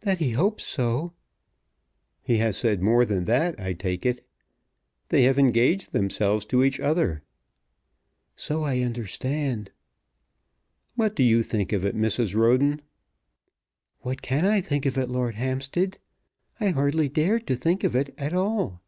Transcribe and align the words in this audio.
"That 0.00 0.18
he 0.18 0.32
hopes 0.32 0.62
so." 0.66 1.14
"He 2.20 2.36
has 2.36 2.54
said 2.58 2.82
more 2.82 3.06
than 3.06 3.24
that, 3.24 3.58
I 3.58 3.72
take 3.72 4.04
it. 4.04 4.22
They 5.08 5.22
have 5.22 5.38
engaged 5.38 5.90
themselves 5.90 6.44
to 6.44 6.62
each 6.62 6.78
other." 6.78 7.22
"So 8.36 8.62
I 8.62 8.80
understand." 8.80 9.70
"What 10.96 11.14
do 11.16 11.22
you 11.22 11.42
think 11.42 11.72
of 11.72 11.82
it, 11.82 11.96
Mrs. 11.96 12.34
Roden?" 12.34 12.82
"What 14.00 14.20
can 14.20 14.44
I 14.44 14.60
think 14.60 14.84
of 14.84 14.98
it, 14.98 15.08
Lord 15.08 15.36
Hampstead? 15.36 15.96
I 16.60 16.68
hardly 16.68 17.08
dare 17.08 17.38
to 17.38 17.56
think 17.56 17.84
of 17.84 17.96
it 17.96 18.12
at 18.18 18.34
all." 18.34 18.82